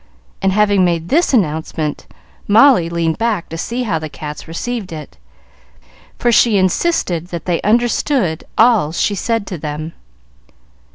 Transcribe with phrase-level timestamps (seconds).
[0.41, 2.07] and, having made this announcement,
[2.47, 5.15] Molly leaned back to see how the cats received it,
[6.17, 9.93] for she insisted that they understood all she said to them.